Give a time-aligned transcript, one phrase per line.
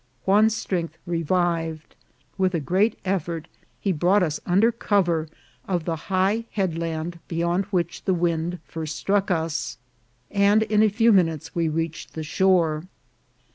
[0.25, 1.95] Juan's strength revived;
[2.35, 3.47] with a great effort
[3.79, 5.27] he brought us under cover
[5.67, 9.77] of the high head land beyond which the wind first struck us,
[10.31, 12.81] and in a few minutes we reached the shore.